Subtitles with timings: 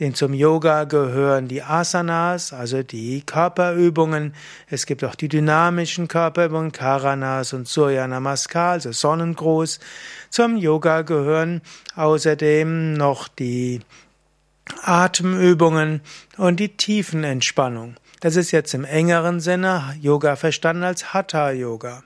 [0.00, 4.34] Denn zum Yoga gehören die Asanas, also die Körperübungen.
[4.68, 9.80] Es gibt auch die dynamischen Körperübungen, Karanas und Surya Namaskar, also Sonnengruß.
[10.28, 11.62] Zum Yoga gehören
[11.94, 13.80] außerdem noch die
[14.82, 16.00] Atemübungen
[16.36, 17.96] und die Tiefenentspannung.
[18.20, 22.02] Das ist jetzt im engeren Sinne Yoga verstanden als Hatha Yoga.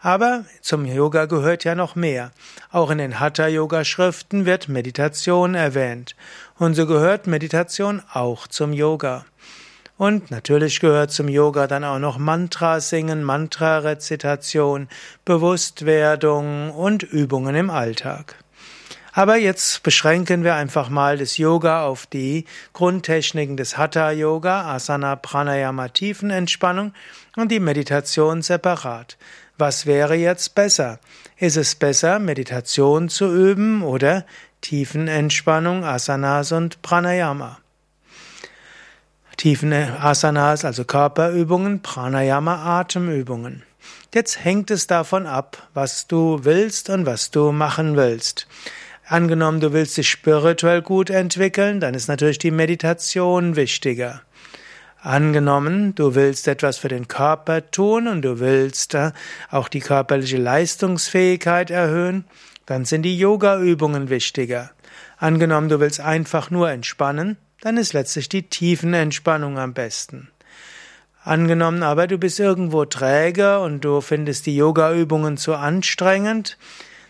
[0.00, 2.32] Aber zum Yoga gehört ja noch mehr.
[2.72, 6.16] Auch in den Hatha Yoga Schriften wird Meditation erwähnt.
[6.58, 9.26] Und so gehört Meditation auch zum Yoga.
[9.98, 14.88] Und natürlich gehört zum Yoga dann auch noch Mantra singen, Mantra Rezitation,
[15.26, 18.36] Bewusstwerdung und Übungen im Alltag.
[19.12, 25.16] Aber jetzt beschränken wir einfach mal das Yoga auf die Grundtechniken des Hatha Yoga, Asana,
[25.16, 26.92] Pranayama, Tiefenentspannung
[27.36, 29.16] und die Meditation separat.
[29.58, 31.00] Was wäre jetzt besser?
[31.36, 34.24] Ist es besser, Meditation zu üben oder
[34.60, 37.58] Tiefenentspannung, Asanas und Pranayama?
[39.40, 43.62] Tiefen Asanas, also Körperübungen, Pranayama, Atemübungen.
[44.14, 48.46] Jetzt hängt es davon ab, was du willst und was du machen willst.
[49.10, 54.22] Angenommen, du willst dich spirituell gut entwickeln, dann ist natürlich die Meditation wichtiger.
[55.02, 59.10] Angenommen, du willst etwas für den Körper tun und du willst äh,
[59.50, 62.24] auch die körperliche Leistungsfähigkeit erhöhen,
[62.66, 64.70] dann sind die Yoga-Übungen wichtiger.
[65.16, 70.28] Angenommen, du willst einfach nur entspannen, dann ist letztlich die Tiefenentspannung am besten.
[71.24, 76.58] Angenommen aber, du bist irgendwo träge und du findest die Yoga-Übungen zu anstrengend,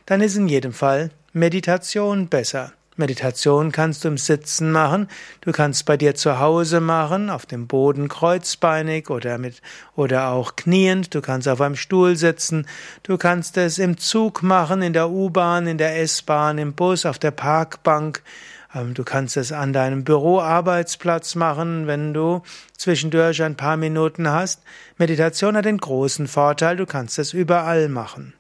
[0.06, 2.72] dann ist in jedem Fall Meditation besser.
[2.96, 5.06] Meditation kannst du im Sitzen machen,
[5.42, 9.62] du kannst bei dir zu Hause machen, auf dem Boden kreuzbeinig oder mit
[9.94, 12.66] oder auch kniend, du kannst auf einem Stuhl sitzen,
[13.04, 17.20] du kannst es im Zug machen, in der U-Bahn, in der S-Bahn, im Bus, auf
[17.20, 18.24] der Parkbank,
[18.74, 22.42] ähm, du kannst es an deinem Büroarbeitsplatz machen, wenn du
[22.76, 24.62] zwischendurch ein paar Minuten hast.
[24.98, 28.34] Meditation hat den großen Vorteil, du kannst es überall machen.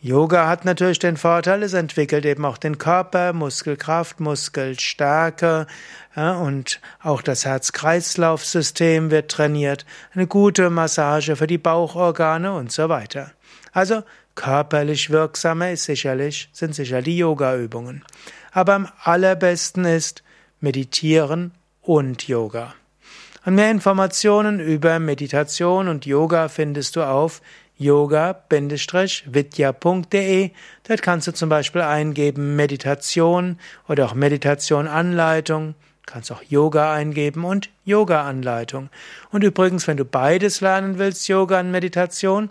[0.00, 5.66] Yoga hat natürlich den Vorteil, es entwickelt eben auch den Körper, Muskelkraft, Muskelstärke
[6.14, 12.88] ja, und auch das Herz-Kreislauf-System wird trainiert, eine gute Massage für die Bauchorgane und so
[12.88, 13.32] weiter.
[13.72, 14.04] Also
[14.36, 18.04] körperlich wirksamer ist sicherlich, sind sicher die Yoga-Übungen.
[18.52, 20.22] Aber am allerbesten ist
[20.60, 21.50] Meditieren
[21.82, 22.74] und Yoga.
[23.44, 27.40] Und mehr Informationen über Meditation und Yoga findest du auf
[27.78, 30.50] yoga-vidya.de.
[30.86, 33.58] Dort kannst du zum Beispiel eingeben Meditation
[33.88, 35.74] oder auch Meditation-Anleitung.
[36.06, 38.88] Kannst auch Yoga eingeben und Yoga-Anleitung.
[39.30, 42.50] Und übrigens, wenn du beides lernen willst, Yoga und Meditation,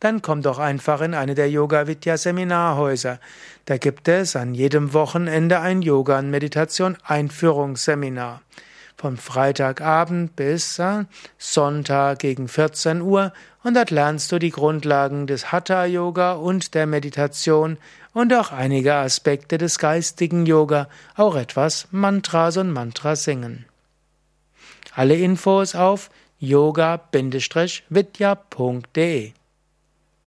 [0.00, 3.18] dann komm doch einfach in eine der Yoga Vidya Seminarhäuser.
[3.64, 8.42] Da gibt es an jedem Wochenende ein Yoga und Meditation Einführungsseminar
[8.98, 11.04] vom Freitagabend bis äh,
[11.38, 13.32] Sonntag gegen 14 Uhr
[13.62, 17.78] und dort lernst du die Grundlagen des Hatha Yoga und der Meditation
[18.12, 23.66] und auch einige Aspekte des geistigen Yoga, auch etwas Mantras und Mantras singen.
[24.94, 26.10] Alle Infos auf
[26.40, 29.32] yoga-vidya.de